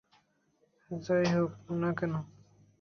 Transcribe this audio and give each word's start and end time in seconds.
যাই 0.91 1.25
হোক 1.33 1.51
না 1.81 1.89
কেন! 1.97 2.13